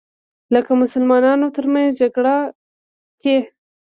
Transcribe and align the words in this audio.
لکه 0.53 0.71
مسلمانانو 0.83 1.47
تر 1.55 1.65
منځ 1.73 1.89
جګړو 2.01 2.37
کې 3.21 3.37